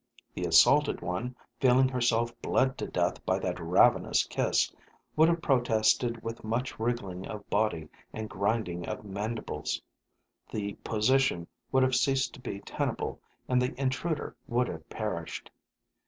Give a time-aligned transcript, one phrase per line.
[0.33, 4.73] The assaulted one, feeling herself bled to death by that ravenous kiss,
[5.15, 9.79] would have protested with much wriggling of body and grinding of mandibles.
[10.51, 15.51] The position would have ceased to be tenable and the intruder would have perished.